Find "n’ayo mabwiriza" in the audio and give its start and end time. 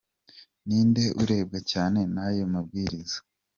2.13-3.17